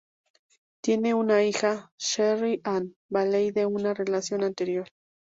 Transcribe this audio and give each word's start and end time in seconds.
Tiene 0.83 1.13
una 1.13 1.43
hija: 1.43 1.93
Sherri 1.95 2.59
Ann 2.63 2.95
Valley 3.11 3.51
de 3.51 3.67
una 3.67 3.93
relación 3.93 4.43
anterior. 4.43 4.87